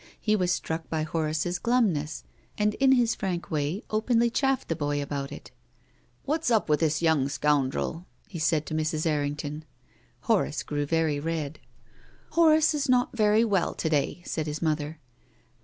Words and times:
He 0.19 0.35
was 0.35 0.51
struck 0.51 0.89
by 0.89 1.03
Horace's 1.03 1.59
glumness, 1.59 2.23
and 2.57 2.73
in 2.79 2.93
his 2.93 3.13
frank 3.13 3.51
way 3.51 3.83
openly 3.91 4.31
chaffed 4.31 4.67
the 4.67 4.75
boy 4.75 4.99
about 4.99 5.31
it. 5.31 5.51
"What's 6.25 6.49
up 6.49 6.67
with 6.69 6.79
this 6.79 7.03
young 7.03 7.29
scoundrel?" 7.29 8.07
he 8.27 8.39
said 8.39 8.65
to 8.65 8.73
Mrs. 8.73 9.05
Errington. 9.05 9.63
Horace 10.21 10.63
grew 10.63 10.87
very 10.87 11.19
red." 11.19 11.59
Horace 12.31 12.73
is 12.73 12.89
not 12.89 13.15
very 13.15 13.45
well 13.45 13.75
to 13.75 13.89
day," 13.91 14.23
said 14.25 14.47
his 14.47 14.59
mother. 14.59 14.97